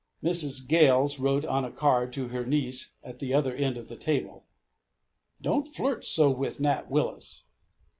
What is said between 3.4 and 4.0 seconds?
end of the